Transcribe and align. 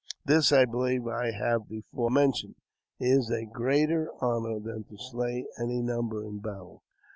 This, 0.25 0.51
I 0.51 0.65
believe 0.65 1.05
I 1.05 1.29
have 1.29 1.69
before 1.69 2.09
mentioned, 2.09 2.55
is 2.99 3.29
a 3.29 3.45
greater 3.45 4.09
honour 4.19 4.59
than 4.59 4.83
to 4.85 4.97
slay 4.97 5.45
any 5.59 5.79
number 5.83 6.23
in 6.25 6.39
battle. 6.39 6.81